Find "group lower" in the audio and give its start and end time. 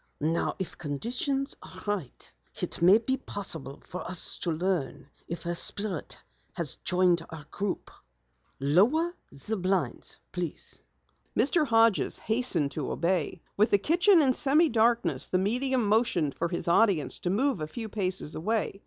7.51-9.13